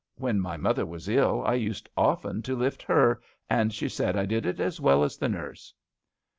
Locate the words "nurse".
5.29-5.75